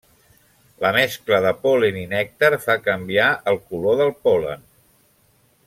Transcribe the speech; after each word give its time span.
La 0.83 0.89
mescla 0.95 1.41
de 1.47 1.51
pol·len 1.65 1.99
i 2.03 2.07
nèctar 2.13 2.51
fa 2.65 2.79
canviar 2.89 3.29
el 3.53 3.61
color 3.69 4.01
del 4.01 4.15
pol·len. 4.27 4.67